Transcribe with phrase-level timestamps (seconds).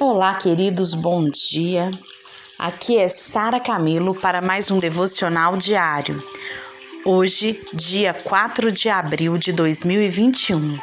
[0.00, 1.90] Olá, queridos, bom dia.
[2.56, 6.22] Aqui é Sara Camilo para mais um devocional diário.
[7.04, 10.78] Hoje, dia 4 de abril de 2021,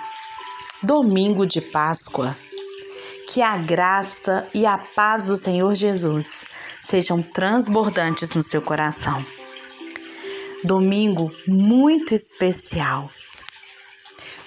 [0.84, 2.36] domingo de Páscoa.
[3.30, 6.44] Que a graça e a paz do Senhor Jesus
[6.84, 9.26] sejam transbordantes no seu coração.
[10.62, 13.10] Domingo muito especial.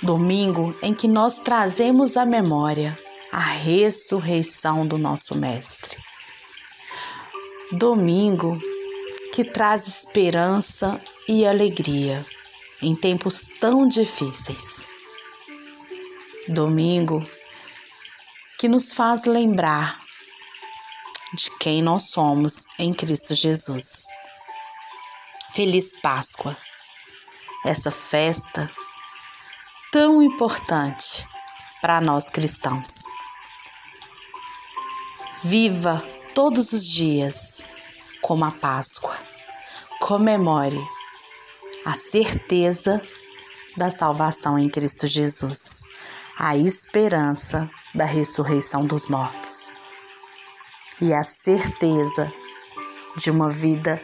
[0.03, 2.95] Domingo em que nós trazemos à memória
[3.33, 5.99] a ressurreição do nosso Mestre.
[7.73, 8.59] Domingo
[9.33, 12.25] que traz esperança e alegria
[12.81, 14.87] em tempos tão difíceis.
[16.49, 17.23] Domingo
[18.59, 20.01] que nos faz lembrar
[21.35, 24.05] de quem nós somos em Cristo Jesus.
[25.53, 26.57] Feliz Páscoa!
[27.65, 28.71] Essa festa
[29.93, 31.27] tão importante
[31.81, 33.08] para nós cristãos.
[35.45, 36.03] Viva
[36.35, 37.63] todos os dias
[38.21, 39.17] como a Páscoa.
[40.01, 40.81] Comemore
[41.87, 43.01] a certeza
[43.77, 45.85] da salvação em Cristo Jesus,
[46.37, 49.73] a esperança da ressurreição dos mortos
[51.01, 52.27] e a certeza
[53.17, 54.03] de uma vida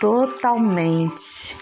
[0.00, 1.56] totalmente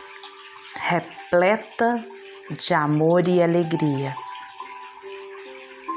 [0.74, 2.02] repleta
[2.50, 4.14] de amor e alegria,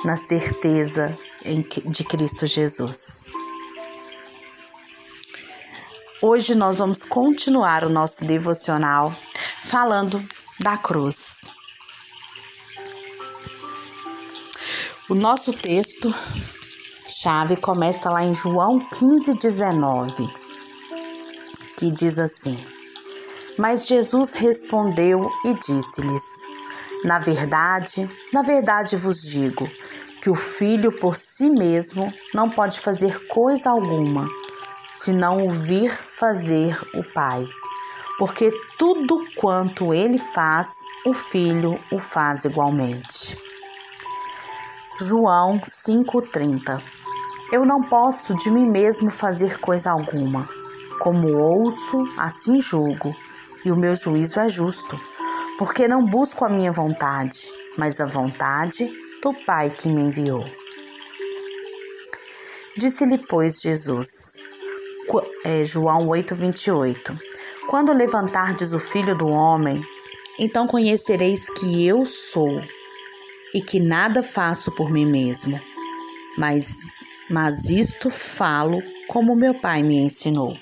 [0.03, 3.29] na certeza de Cristo Jesus.
[6.21, 9.15] Hoje nós vamos continuar o nosso devocional
[9.63, 10.23] falando
[10.59, 11.37] da cruz.
[15.09, 16.13] O nosso texto
[17.07, 20.27] chave começa lá em João 15, 19,
[21.77, 22.57] que diz assim:
[23.57, 26.23] Mas Jesus respondeu e disse-lhes:
[27.03, 29.69] Na verdade, na verdade vos digo
[30.21, 34.27] que o filho por si mesmo não pode fazer coisa alguma,
[34.93, 37.47] se não ouvir fazer o pai.
[38.17, 40.69] Porque tudo quanto ele faz,
[41.05, 43.37] o filho o faz igualmente.
[44.99, 46.81] João 5:30
[47.51, 50.49] Eu não posso de mim mesmo fazer coisa alguma.
[50.99, 53.15] Como ouço, assim julgo,
[53.63, 54.99] e o meu juízo é justo,
[55.59, 58.89] porque não busco a minha vontade, mas a vontade
[59.21, 60.45] do Pai que me enviou.
[62.77, 64.07] Disse-lhe, pois, Jesus,
[65.43, 67.17] é, João 8, 28,
[67.67, 69.83] Quando levantardes o Filho do Homem,
[70.37, 72.61] então conhecereis que eu sou
[73.53, 75.59] e que nada faço por mim mesmo,
[76.37, 76.91] mas,
[77.29, 80.55] mas isto falo como meu Pai me ensinou.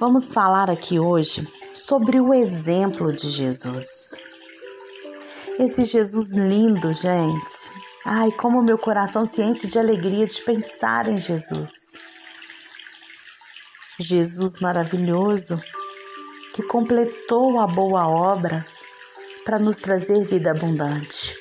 [0.00, 4.31] Vamos falar aqui hoje sobre o exemplo de Jesus.
[5.58, 7.70] Esse Jesus lindo, gente.
[8.04, 11.98] Ai, como meu coração se enche de alegria de pensar em Jesus.
[14.00, 15.62] Jesus maravilhoso
[16.54, 18.66] que completou a boa obra
[19.44, 21.36] para nos trazer vida abundante.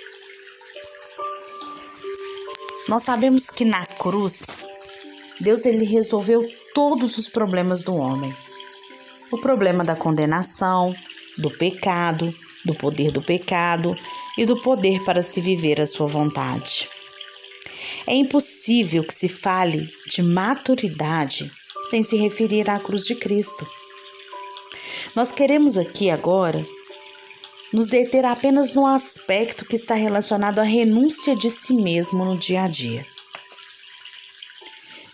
[2.88, 4.64] Nós sabemos que na cruz
[5.40, 8.36] Deus ele resolveu todos os problemas do homem.
[9.32, 10.94] O problema da condenação,
[11.38, 12.34] do pecado,
[12.66, 13.98] do poder do pecado
[14.38, 16.88] e do poder para se viver a sua vontade.
[18.08, 21.52] É impossível que se fale de maturidade
[21.90, 23.68] sem se referir à cruz de Cristo.
[25.16, 26.66] Nós queremos aqui agora
[27.74, 32.64] nos deter apenas no aspecto que está relacionado à renúncia de si mesmo no dia
[32.64, 33.06] a dia.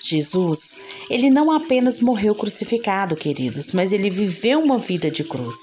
[0.02, 0.78] Jesus,
[1.10, 5.58] ele não apenas morreu crucificado, queridos, mas ele viveu uma vida de cruz.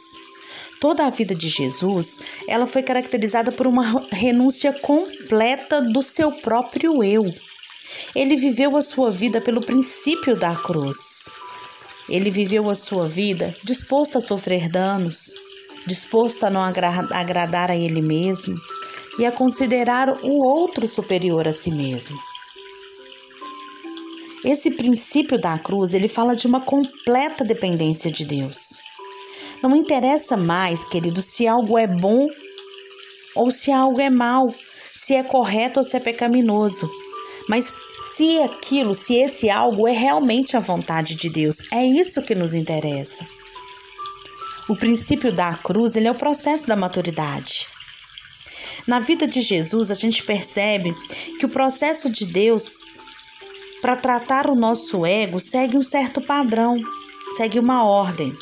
[0.81, 7.03] Toda a vida de Jesus, ela foi caracterizada por uma renúncia completa do seu próprio
[7.03, 7.35] eu.
[8.15, 11.29] Ele viveu a sua vida pelo princípio da cruz.
[12.09, 15.35] Ele viveu a sua vida disposto a sofrer danos,
[15.87, 18.57] disposto a não agradar a ele mesmo
[19.19, 22.19] e a considerar o outro superior a si mesmo.
[24.45, 28.84] Esse princípio da cruz, ele fala de uma completa dependência de Deus.
[29.63, 32.29] Não interessa mais, querido, se algo é bom
[33.35, 34.55] ou se algo é mal,
[34.97, 36.91] se é correto ou se é pecaminoso.
[37.49, 37.77] Mas
[38.17, 42.55] se aquilo, se esse algo é realmente a vontade de Deus, é isso que nos
[42.55, 43.27] interessa.
[44.69, 47.67] O princípio da cruz, ele é o processo da maturidade.
[48.87, 50.95] Na vida de Jesus, a gente percebe
[51.39, 52.79] que o processo de Deus
[53.81, 56.81] para tratar o nosso ego segue um certo padrão,
[57.37, 58.35] segue uma ordem.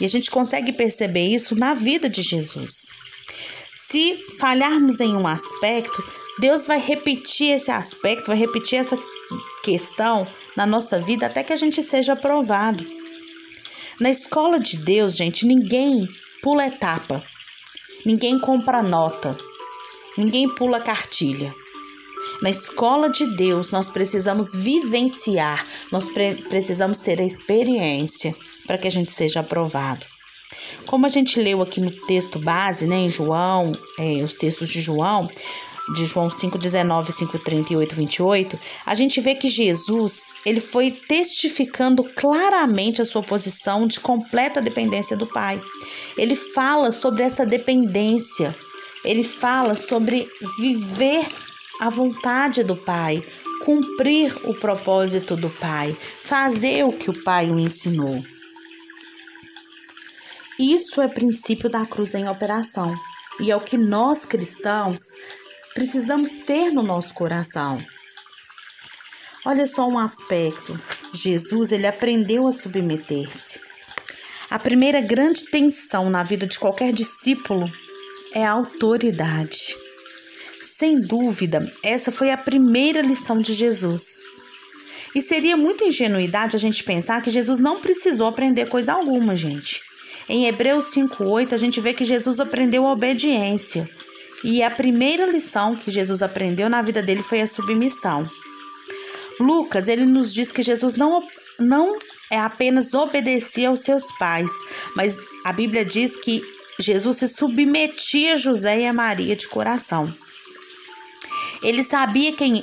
[0.00, 2.72] E a gente consegue perceber isso na vida de Jesus.
[3.88, 6.02] Se falharmos em um aspecto,
[6.38, 8.98] Deus vai repetir esse aspecto, vai repetir essa
[9.62, 10.26] questão
[10.56, 12.84] na nossa vida até que a gente seja aprovado.
[14.00, 16.08] Na escola de Deus, gente, ninguém
[16.42, 17.22] pula etapa,
[18.04, 19.38] ninguém compra nota,
[20.18, 21.54] ninguém pula cartilha.
[22.42, 28.34] Na escola de Deus, nós precisamos vivenciar, nós pre precisamos ter a experiência
[28.66, 30.04] para que a gente seja aprovado.
[30.86, 34.80] Como a gente leu aqui no texto base, né, em João, é, os textos de
[34.80, 35.28] João,
[35.92, 43.02] de João 5:19, 5:30 e 8:28, a gente vê que Jesus, ele foi testificando claramente
[43.02, 45.60] a sua posição de completa dependência do Pai.
[46.16, 48.54] Ele fala sobre essa dependência.
[49.04, 50.26] Ele fala sobre
[50.58, 51.26] viver
[51.80, 53.22] a vontade do Pai,
[53.64, 58.24] cumprir o propósito do Pai, fazer o que o Pai o ensinou.
[60.58, 62.94] Isso é princípio da cruz em operação
[63.40, 65.00] e é o que nós cristãos
[65.74, 67.78] precisamos ter no nosso coração.
[69.44, 70.80] Olha só um aspecto.
[71.12, 73.60] Jesus, ele aprendeu a submeter-se.
[74.48, 77.70] A primeira grande tensão na vida de qualquer discípulo
[78.32, 79.76] é a autoridade.
[80.60, 84.22] Sem dúvida, essa foi a primeira lição de Jesus.
[85.14, 89.80] E seria muita ingenuidade a gente pensar que Jesus não precisou aprender coisa alguma, gente.
[90.28, 93.88] Em Hebreus 5:8 a gente vê que Jesus aprendeu a obediência.
[94.42, 98.28] E a primeira lição que Jesus aprendeu na vida dele foi a submissão.
[99.40, 101.26] Lucas, ele nos diz que Jesus não,
[101.58, 101.98] não
[102.30, 104.50] é apenas obedecia aos seus pais,
[104.94, 106.42] mas a Bíblia diz que
[106.78, 110.12] Jesus se submetia a José e a Maria de coração.
[111.62, 112.62] Ele sabia quem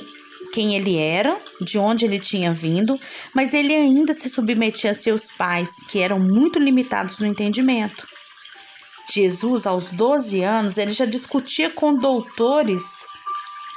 [0.52, 3.00] quem ele era, de onde ele tinha vindo,
[3.34, 8.06] mas ele ainda se submetia a seus pais, que eram muito limitados no entendimento.
[9.10, 12.82] Jesus, aos 12 anos, ele já discutia com doutores,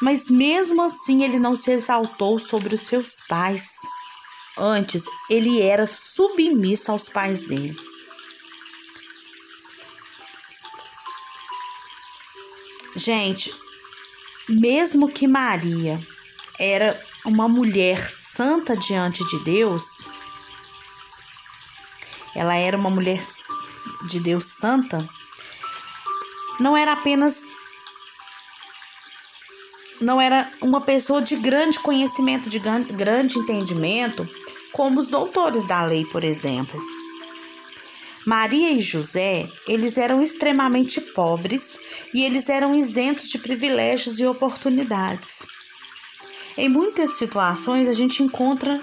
[0.02, 3.68] mas mesmo assim ele não se exaltou sobre os seus pais.
[4.58, 7.76] Antes, ele era submisso aos pais dele.
[12.96, 13.54] Gente,
[14.48, 16.00] mesmo que Maria
[16.60, 20.08] era uma mulher santa diante de Deus,
[22.36, 23.22] ela era uma mulher
[24.08, 25.08] de Deus santa,
[26.60, 27.42] não era apenas
[30.02, 34.28] não era uma pessoa de grande conhecimento, de grande entendimento,
[34.72, 36.80] como os doutores da lei, por exemplo.
[38.26, 41.80] Maria e José, eles eram extremamente pobres
[42.14, 45.46] e eles eram isentos de privilégios e oportunidades.
[46.58, 48.80] Em muitas situações a gente encontra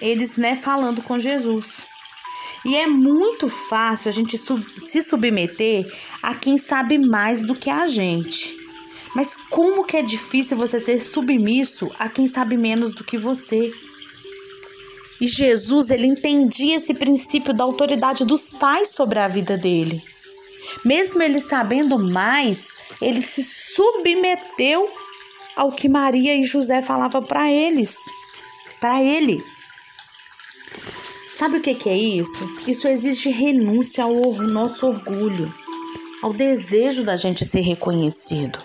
[0.00, 1.86] eles, né, falando com Jesus.
[2.64, 5.90] E é muito fácil a gente sub se submeter
[6.22, 8.56] a quem sabe mais do que a gente.
[9.14, 13.72] Mas como que é difícil você ser submisso a quem sabe menos do que você?
[15.20, 20.02] E Jesus, ele entendia esse princípio da autoridade dos pais sobre a vida dele.
[20.84, 22.68] Mesmo ele sabendo mais,
[23.00, 24.88] ele se submeteu
[25.56, 27.96] ao que Maria e José falavam para eles,
[28.80, 29.42] para ele.
[31.32, 32.48] Sabe o que, que é isso?
[32.66, 35.52] Isso exige renúncia ao nosso orgulho,
[36.22, 38.62] ao desejo da gente ser reconhecido.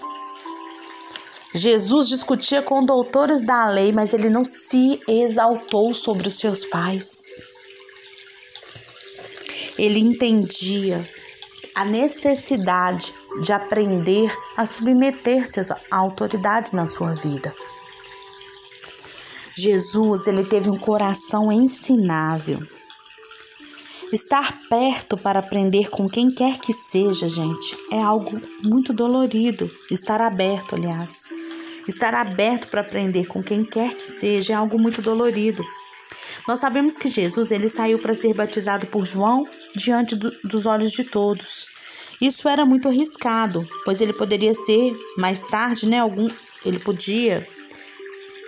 [1.54, 7.32] Jesus discutia com doutores da lei, mas ele não se exaltou sobre os seus pais.
[9.78, 11.02] Ele entendia
[11.74, 17.54] a necessidade de aprender a submeter-se às autoridades na sua vida.
[19.56, 22.60] Jesus, ele teve um coração ensinável.
[24.14, 29.70] Estar perto para aprender com quem quer que seja, gente, é algo muito dolorido.
[29.92, 31.30] Estar aberto, aliás.
[31.88, 35.64] Estar aberto para aprender com quem quer que seja é algo muito dolorido.
[36.48, 40.92] Nós sabemos que Jesus ele saiu para ser batizado por João diante do, dos olhos
[40.92, 41.66] de todos.
[42.22, 46.00] Isso era muito arriscado, pois ele poderia ser mais tarde, né?
[46.00, 46.28] Algum,
[46.66, 47.48] ele podia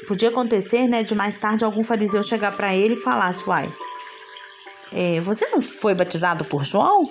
[0.08, 3.72] podia acontecer, né, de mais tarde algum fariseu chegar para ele e falar: uai,
[4.92, 7.04] é, você não foi batizado por João?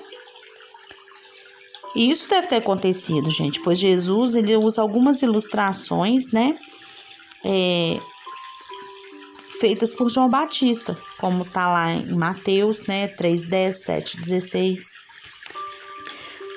[1.96, 6.56] E isso deve ter acontecido, gente, pois Jesus ele usa algumas ilustrações, né,
[7.44, 7.98] é,
[9.58, 15.07] feitas por João Batista, como tá lá em Mateus, né, 3:10, 7:16.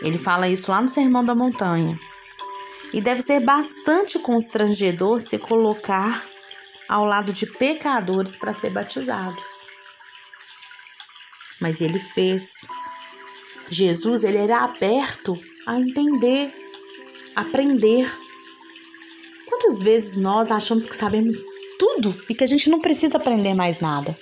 [0.02, 2.00] Ele fala isso lá no Sermão da Montanha.
[2.94, 6.26] E deve ser bastante constrangedor se colocar
[6.90, 9.42] ao lado de pecadores para ser batizado.
[11.60, 12.52] Mas ele fez.
[13.70, 16.52] Jesus, ele era aberto a entender,
[17.36, 18.12] aprender.
[19.48, 21.36] Quantas vezes nós achamos que sabemos
[21.80, 24.18] tudo e que a gente não precisa aprender mais nada?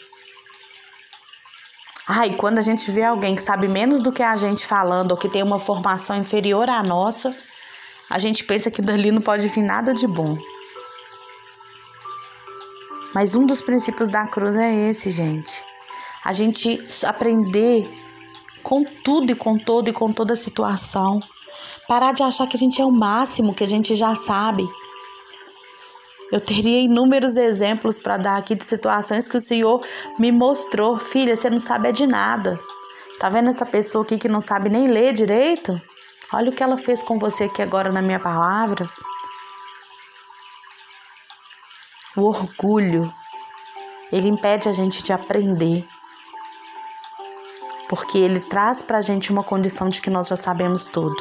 [2.11, 5.17] Ai, quando a gente vê alguém que sabe menos do que a gente falando ou
[5.17, 7.31] que tem uma formação inferior à nossa,
[8.09, 10.35] a gente pensa que dali não pode vir nada de bom.
[13.13, 15.63] Mas um dos princípios da cruz é esse, gente.
[16.25, 17.87] A gente aprender
[18.63, 21.19] com tudo e com todo e com toda a situação.
[21.87, 24.67] Parar de achar que a gente é o máximo, que a gente já sabe.
[26.31, 29.83] Eu teria inúmeros exemplos para dar aqui de situações que o Senhor
[30.19, 30.99] me mostrou.
[30.99, 32.59] Filha, você não sabe é de nada.
[33.19, 35.79] Tá vendo essa pessoa aqui que não sabe nem ler direito?
[36.31, 38.87] Olha o que ela fez com você aqui agora na minha palavra.
[42.15, 43.11] O orgulho,
[44.11, 45.83] ele impede a gente de aprender.
[47.89, 51.17] Porque ele traz para a gente uma condição de que nós já sabemos tudo.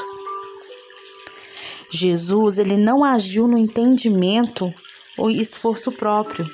[1.90, 4.70] Jesus, ele não agiu no entendimento
[5.18, 6.46] ou esforço próprio.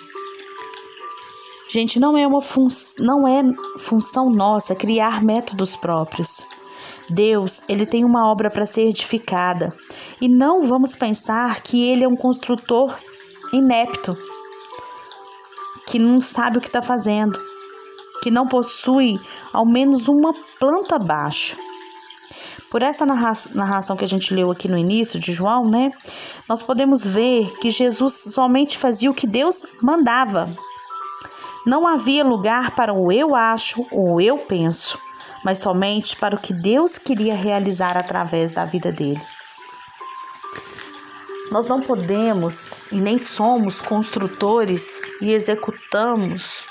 [1.68, 2.68] Gente, não é uma fun
[2.98, 3.42] não é
[3.78, 6.42] função nossa criar métodos próprios.
[7.10, 9.74] Deus, ele tem uma obra para ser edificada,
[10.20, 12.94] e não vamos pensar que ele é um construtor
[13.52, 14.16] inepto,
[15.86, 17.38] que não sabe o que está fazendo,
[18.22, 19.20] que não possui
[19.52, 21.56] ao menos uma planta baixa.
[22.74, 25.92] Por essa narração que a gente leu aqui no início de João, né?
[26.48, 30.50] Nós podemos ver que Jesus somente fazia o que Deus mandava.
[31.64, 34.98] Não havia lugar para o eu acho ou eu penso,
[35.44, 39.22] mas somente para o que Deus queria realizar através da vida dele.
[41.52, 46.64] Nós não podemos e nem somos construtores e executamos.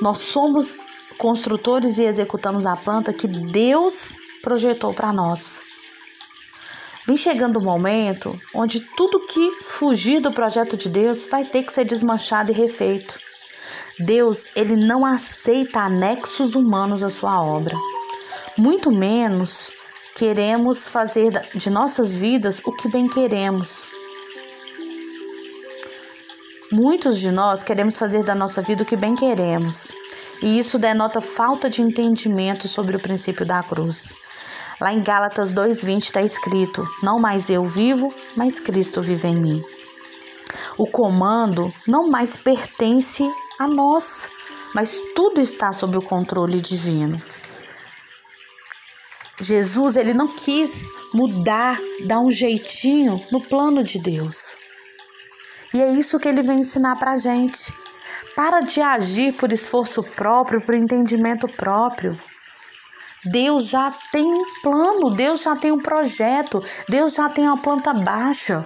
[0.00, 0.85] Nós somos
[1.18, 5.60] construtores e executamos a planta que Deus projetou para nós.
[7.06, 11.62] Vem chegando o um momento onde tudo que fugir do projeto de Deus vai ter
[11.62, 13.18] que ser desmanchado e refeito.
[13.98, 17.76] Deus, ele não aceita anexos humanos à sua obra.
[18.58, 19.70] Muito menos
[20.16, 23.86] queremos fazer de nossas vidas o que bem queremos.
[26.72, 29.92] Muitos de nós queremos fazer da nossa vida o que bem queremos.
[30.42, 34.14] E isso denota falta de entendimento sobre o princípio da cruz.
[34.80, 39.62] Lá em Gálatas 2:20 está escrito: Não mais eu vivo, mas Cristo vive em mim.
[40.76, 43.28] O comando não mais pertence
[43.58, 44.30] a nós,
[44.74, 47.20] mas tudo está sob o controle divino.
[49.40, 54.56] Jesus, ele não quis mudar, dar um jeitinho no plano de Deus.
[55.74, 57.72] E é isso que ele vem ensinar para a gente.
[58.34, 62.18] Para de agir por esforço próprio, por entendimento próprio.
[63.24, 67.92] Deus já tem um plano, Deus já tem um projeto, Deus já tem uma planta
[67.92, 68.64] baixa.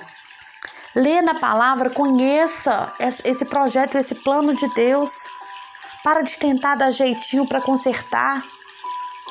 [0.94, 5.10] Lê na palavra, conheça esse projeto, esse plano de Deus.
[6.02, 8.44] Para de tentar dar jeitinho para consertar.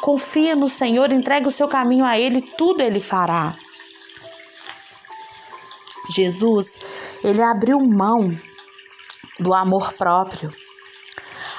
[0.01, 3.53] Confia no Senhor, entrega o seu caminho a Ele, tudo Ele fará.
[6.09, 6.79] Jesus,
[7.23, 8.35] ele abriu mão
[9.39, 10.51] do amor próprio.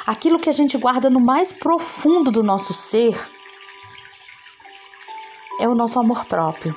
[0.07, 3.17] Aquilo que a gente guarda no mais profundo do nosso ser
[5.61, 6.75] é o nosso amor próprio.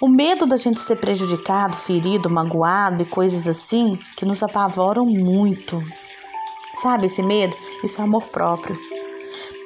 [0.00, 5.82] O medo da gente ser prejudicado, ferido, magoado e coisas assim que nos apavoram muito.
[6.74, 7.56] Sabe esse medo?
[7.82, 8.78] Isso é amor próprio.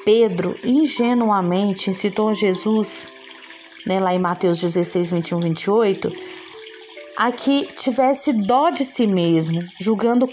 [0.04, 3.06] Pedro ingenuamente incitou Jesus,
[3.86, 6.10] né, lá em Mateus 16, 21, 28,
[7.20, 10.26] a que tivesse dó de si mesmo, julgando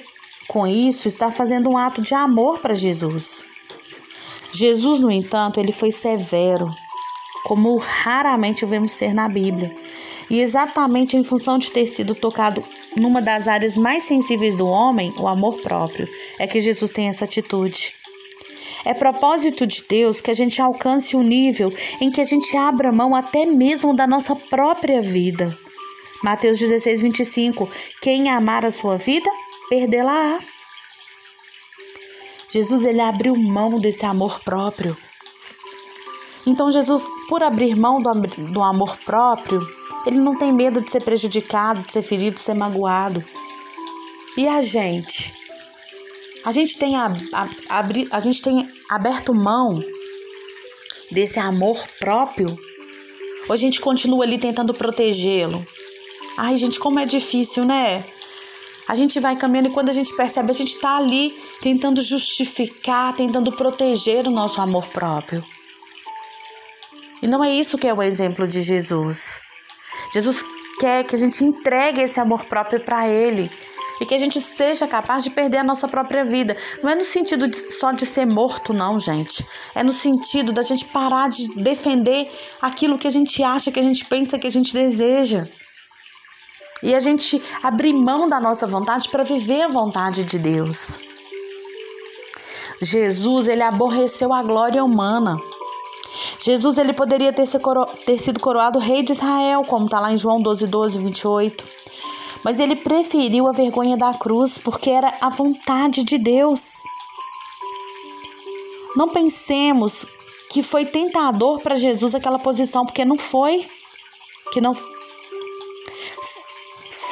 [0.47, 3.43] com isso estar fazendo um ato de amor para Jesus.
[4.53, 6.73] Jesus, no entanto, ele foi severo,
[7.43, 9.75] como raramente vemos ser na Bíblia.
[10.29, 12.63] E exatamente em função de ter sido tocado
[12.95, 16.07] numa das áreas mais sensíveis do homem, o amor próprio,
[16.39, 17.93] é que Jesus tem essa atitude.
[18.85, 22.55] É propósito de Deus que a gente alcance o um nível em que a gente
[22.55, 25.53] abra mão até mesmo da nossa própria vida
[26.23, 27.69] Mateus 16, 25.
[28.01, 29.29] Quem amar a sua vida,
[29.69, 30.39] perdê-la-á.
[32.49, 34.97] Jesus ele abriu mão desse amor próprio.
[36.45, 38.13] Então Jesus, por abrir mão do,
[38.51, 39.61] do amor próprio,
[40.05, 43.23] ele não tem medo de ser prejudicado, de ser ferido, de ser magoado.
[44.37, 45.35] E a gente?
[46.45, 49.81] A gente tem, a, a, abri, a gente tem aberto mão
[51.11, 52.57] desse amor próprio?
[53.49, 55.65] Ou a gente continua ali tentando protegê-lo?
[56.37, 58.05] Ai, gente, como é difícil, né?
[58.87, 63.13] A gente vai caminhando e quando a gente percebe, a gente está ali tentando justificar,
[63.15, 65.43] tentando proteger o nosso amor próprio.
[67.21, 69.41] E não é isso que é o exemplo de Jesus.
[70.13, 70.45] Jesus
[70.79, 73.51] quer que a gente entregue esse amor próprio para Ele
[73.99, 76.55] e que a gente seja capaz de perder a nossa própria vida.
[76.83, 79.45] Não é no sentido de, só de ser morto, não, gente.
[79.73, 82.29] É no sentido da gente parar de defender
[82.61, 85.47] aquilo que a gente acha, que a gente pensa, que a gente deseja.
[86.83, 90.99] E a gente abrir mão da nossa vontade para viver a vontade de Deus.
[92.81, 95.39] Jesus, ele aborreceu a glória humana.
[96.39, 97.47] Jesus, ele poderia ter,
[98.05, 101.65] ter sido coroado rei de Israel, como está lá em João 12, 12, 28.
[102.43, 106.83] Mas ele preferiu a vergonha da cruz porque era a vontade de Deus.
[108.95, 110.05] Não pensemos
[110.49, 113.67] que foi tentador para Jesus aquela posição, porque não foi.
[114.51, 114.73] Que não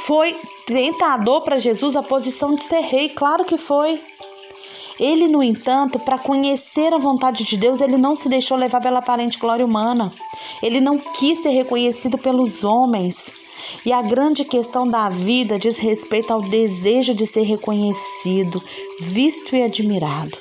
[0.06, 0.36] foi
[0.66, 4.00] tentador para Jesus a posição de ser rei, claro que foi.
[5.00, 9.00] Ele, no entanto, para conhecer a vontade de Deus, ele não se deixou levar pela
[9.00, 10.14] aparente glória humana.
[10.62, 13.34] Ele não quis ser reconhecido pelos homens.
[13.86, 18.62] E a grande questão da vida diz respeito ao desejo de ser reconhecido,
[19.02, 20.38] visto e admirado.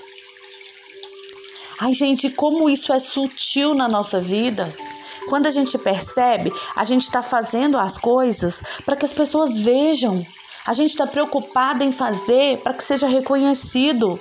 [1.81, 4.75] Ai, gente, como isso é sutil na nossa vida.
[5.29, 10.25] Quando a gente percebe, a gente está fazendo as coisas para que as pessoas vejam.
[10.67, 14.19] A gente está preocupada em fazer para que seja reconhecido.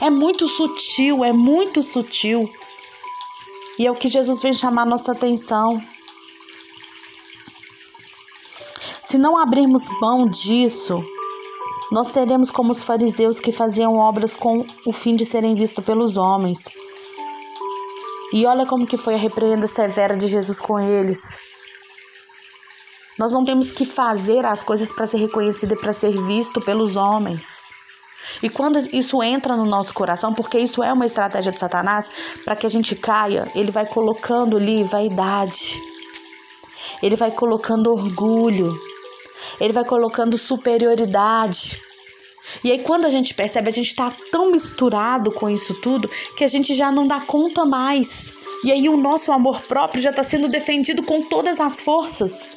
[0.00, 2.50] É muito sutil, é muito sutil.
[3.78, 5.82] E é o que Jesus vem chamar nossa atenção.
[9.06, 11.00] Se não abrirmos mão disso,
[11.90, 16.16] nós seremos como os fariseus que faziam obras com o fim de serem vistos pelos
[16.16, 16.64] homens.
[18.32, 21.38] E olha como que foi a repreenda severa de Jesus com eles.
[23.18, 26.96] Nós não temos que fazer as coisas para ser reconhecido e para ser visto pelos
[26.96, 27.62] homens.
[28.42, 32.10] E quando isso entra no nosso coração, porque isso é uma estratégia de Satanás,
[32.44, 35.80] para que a gente caia, ele vai colocando ali vaidade,
[37.02, 38.70] ele vai colocando orgulho,
[39.60, 41.89] ele vai colocando superioridade.
[42.64, 46.44] E aí, quando a gente percebe, a gente está tão misturado com isso tudo que
[46.44, 48.32] a gente já não dá conta mais.
[48.64, 52.50] E aí, o nosso amor próprio já está sendo defendido com todas as forças.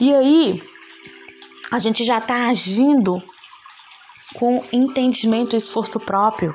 [0.00, 0.62] E aí,
[1.70, 3.22] a gente já está agindo
[4.34, 6.54] com entendimento e esforço próprio.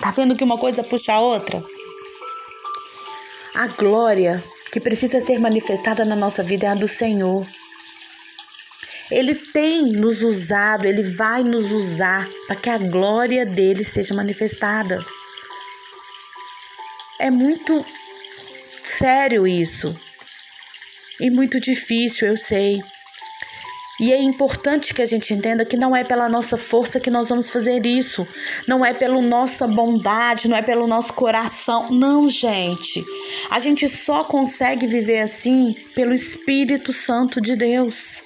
[0.00, 1.62] Tá vendo que uma coisa puxa a outra?
[3.54, 7.46] A glória que precisa ser manifestada na nossa vida é a do Senhor.
[9.10, 15.04] Ele tem nos usado, ele vai nos usar para que a glória dele seja manifestada.
[17.18, 17.84] É muito
[18.84, 19.96] sério isso.
[21.20, 22.80] E muito difícil, eu sei.
[24.00, 27.28] E é importante que a gente entenda que não é pela nossa força que nós
[27.28, 28.24] vamos fazer isso,
[28.64, 31.90] não é pela nossa bondade, não é pelo nosso coração.
[31.90, 33.04] Não, gente.
[33.50, 38.22] A gente só consegue viver assim pelo Espírito Santo de Deus.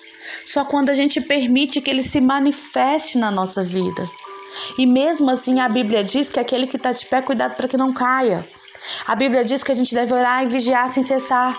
[0.46, 4.08] Só quando a gente permite que ele se manifeste na nossa vida.
[4.78, 7.76] E mesmo assim, a Bíblia diz que aquele que está de pé, cuidado para que
[7.76, 8.46] não caia.
[9.06, 11.58] A Bíblia diz que a gente deve orar e vigiar sem cessar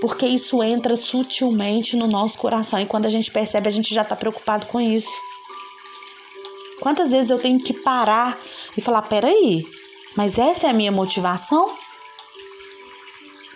[0.00, 4.02] porque isso entra sutilmente no nosso coração e quando a gente percebe, a gente já
[4.02, 5.10] está preocupado com isso.
[6.80, 8.38] Quantas vezes eu tenho que parar
[8.76, 9.64] e falar: peraí,
[10.14, 11.76] mas essa é a minha motivação?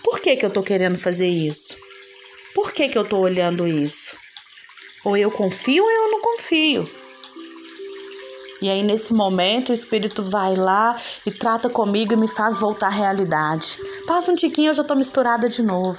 [0.02, 1.76] Por que, que eu estou querendo fazer isso?
[2.54, 4.16] Por que, que eu estou olhando isso?
[5.04, 6.90] Ou eu confio ou eu não confio.
[8.62, 12.88] E aí, nesse momento, o Espírito vai lá e trata comigo e me faz voltar
[12.88, 13.78] à realidade.
[14.06, 15.98] Passa um tiquinho, eu já estou misturada de novo.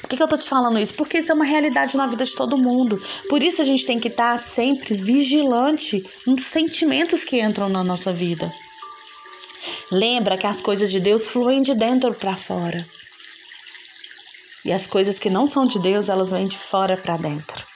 [0.00, 0.94] Por que, que eu tô te falando isso?
[0.94, 3.00] Porque isso é uma realidade na vida de todo mundo.
[3.28, 8.12] Por isso a gente tem que estar sempre vigilante nos sentimentos que entram na nossa
[8.12, 8.52] vida.
[9.92, 12.84] Lembra que as coisas de Deus fluem de dentro para fora.
[14.70, 17.66] E as coisas que não são de Deus, elas vêm de fora para dentro.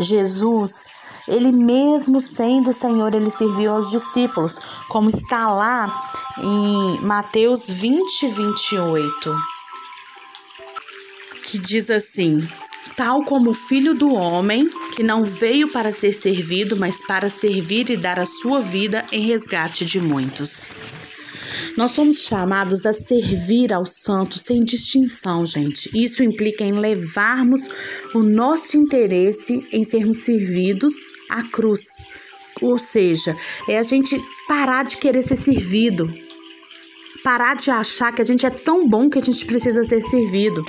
[0.00, 0.88] Jesus,
[1.28, 9.36] ele mesmo sendo Senhor, ele serviu aos discípulos, como está lá em Mateus 20, 28
[11.42, 12.48] que diz assim:
[12.96, 17.90] Tal como o filho do homem, que não veio para ser servido, mas para servir
[17.90, 20.66] e dar a sua vida em resgate de muitos.
[21.76, 25.90] Nós somos chamados a servir ao santo sem distinção, gente.
[25.92, 27.62] Isso implica em levarmos
[28.14, 30.94] o nosso interesse em sermos servidos
[31.28, 31.82] à cruz.
[32.60, 33.36] Ou seja,
[33.68, 36.08] é a gente parar de querer ser servido,
[37.24, 40.64] parar de achar que a gente é tão bom que a gente precisa ser servido.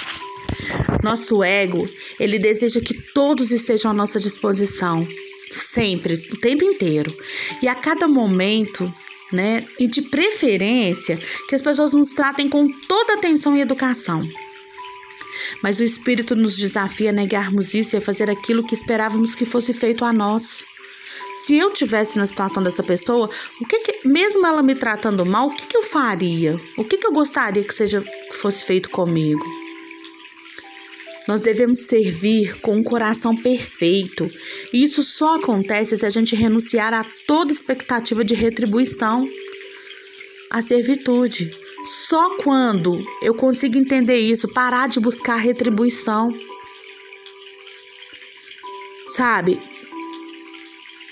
[1.04, 1.88] Nosso ego,
[2.20, 5.08] ele deseja que todos estejam à nossa disposição,
[5.52, 7.16] sempre, o tempo inteiro.
[7.62, 8.92] E a cada momento,
[9.32, 14.28] né, e de preferência, que as pessoas nos tratem com toda atenção e educação.
[15.62, 19.46] Mas o Espírito nos desafia a negarmos isso e a fazer aquilo que esperávamos que
[19.46, 20.66] fosse feito a nós.
[21.44, 25.48] Se eu tivesse na situação dessa pessoa, o que, que mesmo ela me tratando mal,
[25.48, 26.60] o que, que eu faria?
[26.78, 29.65] O que, que eu gostaria que seja que fosse feito comigo?
[31.28, 34.30] Nós devemos servir com um coração perfeito.
[34.72, 39.28] E isso só acontece se a gente renunciar a toda expectativa de retribuição,
[40.52, 41.56] a servitude.
[42.08, 46.32] Só quando eu consigo entender isso, parar de buscar retribuição.
[49.08, 49.60] Sabe?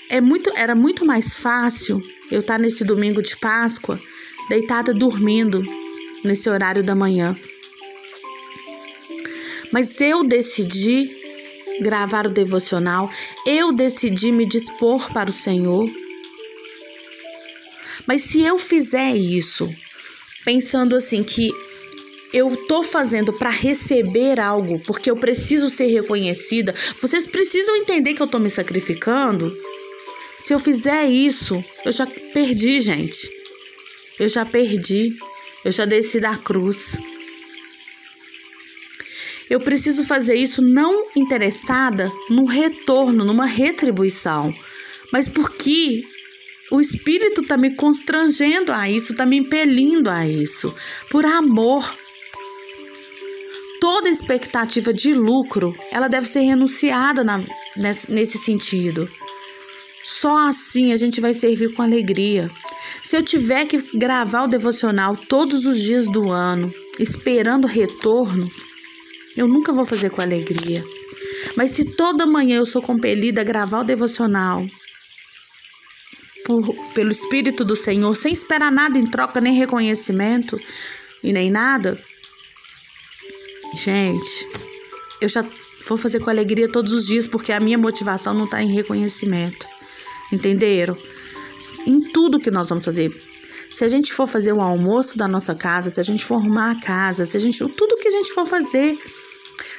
[0.08, 4.00] É muito, era muito mais fácil eu estar nesse domingo de Páscoa
[4.48, 5.62] deitada dormindo
[6.22, 7.36] nesse horário da manhã.
[9.74, 11.10] Mas eu decidi
[11.80, 13.10] gravar o devocional,
[13.44, 15.90] eu decidi me dispor para o Senhor.
[18.06, 19.68] Mas se eu fizer isso,
[20.44, 21.50] pensando assim que
[22.32, 28.22] eu tô fazendo para receber algo, porque eu preciso ser reconhecida, vocês precisam entender que
[28.22, 29.52] eu tô me sacrificando.
[30.38, 33.28] Se eu fizer isso, eu já perdi, gente.
[34.20, 35.10] Eu já perdi.
[35.64, 36.96] Eu já desci da cruz.
[39.48, 44.54] Eu preciso fazer isso não interessada no retorno, numa retribuição,
[45.12, 46.02] mas porque
[46.70, 50.74] o Espírito está me constrangendo a isso, está me impelindo a isso,
[51.10, 51.94] por amor.
[53.80, 57.42] Toda expectativa de lucro, ela deve ser renunciada na,
[57.76, 59.08] nesse, nesse sentido.
[60.02, 62.50] Só assim a gente vai servir com alegria.
[63.02, 68.50] Se eu tiver que gravar o devocional todos os dias do ano, esperando retorno,
[69.36, 70.84] eu nunca vou fazer com alegria.
[71.56, 74.66] Mas se toda manhã eu sou compelida a gravar o devocional
[76.44, 80.58] por, pelo Espírito do Senhor, sem esperar nada em troca, nem reconhecimento
[81.22, 81.98] e nem nada,
[83.74, 84.48] gente,
[85.20, 85.44] eu já
[85.86, 89.66] vou fazer com alegria todos os dias, porque a minha motivação não está em reconhecimento.
[90.32, 90.96] Entenderam?
[91.86, 93.12] Em tudo que nós vamos fazer.
[93.72, 96.70] Se a gente for fazer o almoço da nossa casa, se a gente for arrumar
[96.72, 98.98] a casa, se a gente tudo que a gente for fazer,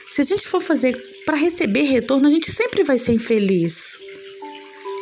[0.08, 4.00] se a gente for fazer para receber retorno, a gente sempre vai ser infeliz.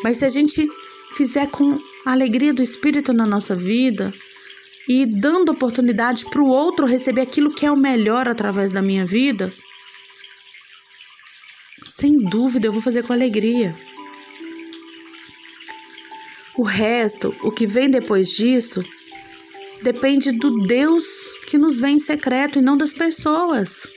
[0.03, 0.67] Mas se a gente
[1.15, 4.13] fizer com a alegria do Espírito na nossa vida
[4.87, 9.05] e dando oportunidade para o outro receber aquilo que é o melhor através da minha
[9.05, 9.53] vida,
[11.85, 13.75] sem dúvida eu vou fazer com alegria.
[16.55, 18.83] O resto, o que vem depois disso,
[19.81, 21.03] depende do Deus
[21.47, 23.87] que nos vem em secreto e não das pessoas.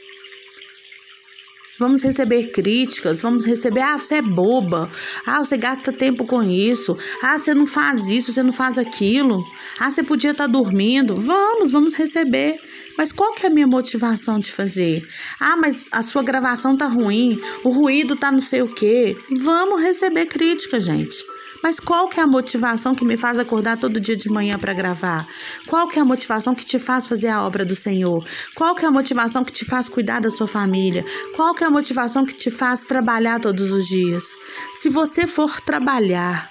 [1.78, 4.90] Vamos receber críticas, vamos receber, ah, você é boba,
[5.26, 9.44] ah, você gasta tempo com isso, ah, você não faz isso, você não faz aquilo,
[9.78, 11.16] ah, você podia estar tá dormindo.
[11.16, 12.58] Vamos, vamos receber.
[12.96, 15.06] Mas qual que é a minha motivação de fazer?
[15.38, 19.14] Ah, mas a sua gravação tá ruim, o ruído tá não sei o quê.
[19.30, 21.35] Vamos receber crítica, gente.
[21.62, 24.72] Mas qual que é a motivação que me faz acordar todo dia de manhã para
[24.72, 25.26] gravar?
[25.66, 28.24] Qual que é a motivação que te faz fazer a obra do Senhor?
[28.54, 31.04] Qual que é a motivação que te faz cuidar da sua família?
[31.34, 34.34] Qual que é a motivação que te faz trabalhar todos os dias?
[34.76, 36.50] Se você for trabalhar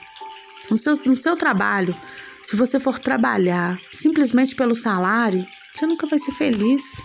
[0.69, 1.95] no seu, no seu trabalho,
[2.43, 7.01] se você for trabalhar simplesmente pelo salário, você nunca vai ser feliz.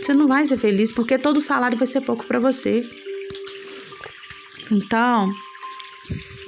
[0.00, 2.82] Você não vai ser feliz porque todo salário vai ser pouco para você.
[4.70, 5.30] Então,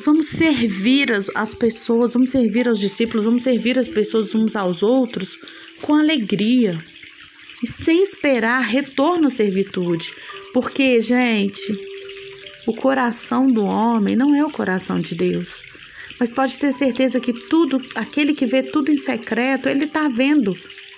[0.04, 4.82] vamos servir as, as pessoas, vamos servir aos discípulos, vamos servir as pessoas uns aos
[4.82, 5.38] outros
[5.80, 6.82] com alegria
[7.62, 10.12] e sem esperar retorno à servitude.
[10.52, 11.72] Porque, gente,
[12.66, 15.62] o coração do homem não é o coração de Deus.
[16.18, 20.56] Mas pode ter certeza que tudo, aquele que vê tudo em secreto, ele está vendo.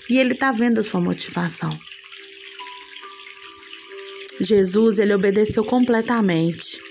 [0.08, 1.78] E ele está vendo a sua motivação.
[4.40, 6.89] Jesus, ele obedeceu completamente.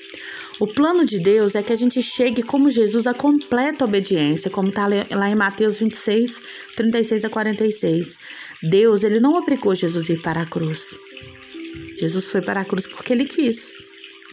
[0.59, 4.67] O plano de Deus é que a gente chegue como Jesus a completa obediência, como
[4.67, 6.41] está lá em Mateus 26,
[6.75, 8.17] 36 a 46.
[8.63, 10.99] Deus, ele não obrigou Jesus a ir para a cruz.
[11.97, 13.71] Jesus foi para a cruz porque ele quis.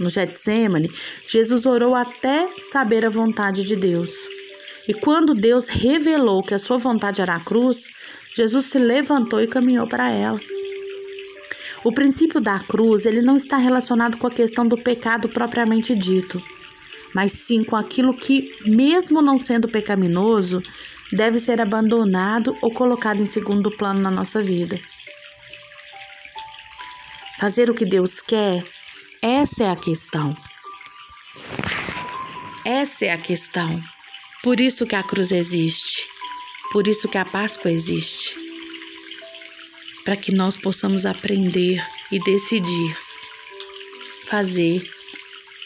[0.00, 0.90] No Getsemane,
[1.28, 4.28] Jesus orou até saber a vontade de Deus.
[4.88, 7.86] E quando Deus revelou que a sua vontade era a cruz,
[8.34, 10.40] Jesus se levantou e caminhou para ela.
[11.86, 16.42] O princípio da cruz, ele não está relacionado com a questão do pecado propriamente dito,
[17.14, 20.60] mas sim com aquilo que, mesmo não sendo pecaminoso,
[21.12, 24.80] deve ser abandonado ou colocado em segundo plano na nossa vida.
[27.38, 28.66] Fazer o que Deus quer,
[29.22, 30.36] essa é a questão.
[32.64, 33.80] Essa é a questão.
[34.42, 36.04] Por isso que a cruz existe.
[36.72, 38.45] Por isso que a Páscoa existe
[40.06, 42.96] para que nós possamos aprender e decidir
[44.24, 44.88] fazer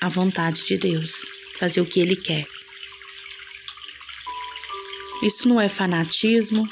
[0.01, 1.27] a vontade de Deus,
[1.59, 2.47] fazer o que Ele quer.
[5.23, 6.67] Isso não é fanatismo,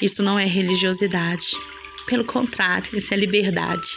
[0.00, 1.48] isso não é religiosidade.
[2.06, 3.88] Pelo contrário, isso é liberdade.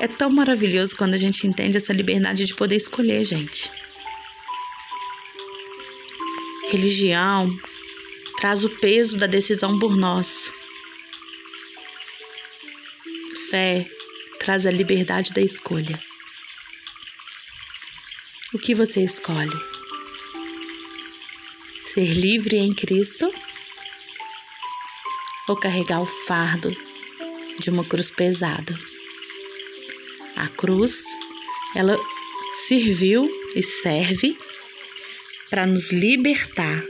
[0.00, 3.70] É tão maravilhoso quando a gente entende essa liberdade de poder escolher, gente.
[6.70, 7.54] Religião
[8.38, 10.54] traz o peso da decisão por nós.
[13.56, 13.86] Fé
[14.38, 15.98] traz a liberdade da escolha.
[18.52, 19.56] O que você escolhe?
[21.94, 23.32] ser livre em Cristo
[25.48, 26.70] ou carregar o fardo
[27.58, 28.78] de uma cruz pesada.
[30.36, 31.04] A cruz,
[31.74, 31.96] ela
[32.68, 34.36] serviu e serve
[35.48, 36.84] para nos libertar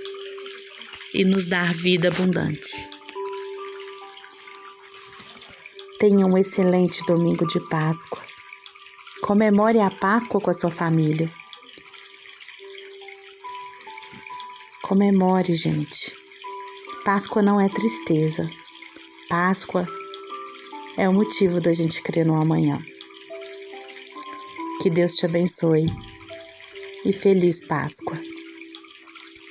[1.14, 2.95] e nos dar vida abundante.
[5.98, 8.22] Tenha um excelente domingo de Páscoa.
[9.22, 11.32] Comemore a Páscoa com a sua família.
[14.82, 16.14] Comemore, gente.
[17.02, 18.46] Páscoa não é tristeza.
[19.26, 19.88] Páscoa
[20.98, 22.78] é o motivo da gente crer no amanhã.
[24.82, 25.86] Que Deus te abençoe
[27.06, 28.35] e feliz Páscoa.